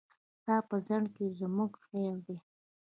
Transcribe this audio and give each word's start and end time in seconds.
ستا 0.39 0.55
په 0.69 0.75
ځنډ 0.87 1.05
کې 1.15 1.25
زموږ 1.39 1.71
خير 1.85 2.15
دی. 2.27 2.37